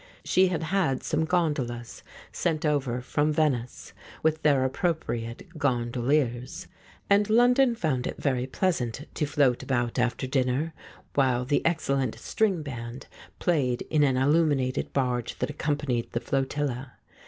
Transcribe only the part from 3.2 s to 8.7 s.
Venice, with their appropriate gondoliers, and London found it very